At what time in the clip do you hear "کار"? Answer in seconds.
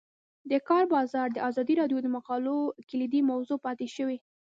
0.69-0.83